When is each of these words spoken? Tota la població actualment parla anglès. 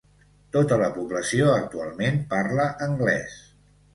Tota 0.55 0.77
la 0.83 0.87
població 0.95 1.51
actualment 1.57 2.17
parla 2.33 2.65
anglès. 2.89 3.39